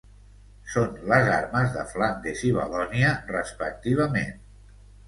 Són 0.75 0.95
les 1.11 1.29
armes 1.35 1.75
de 1.75 1.85
Flandes 1.93 2.43
i 2.49 2.53
Valònia 2.59 3.13
respectivament. 3.33 4.39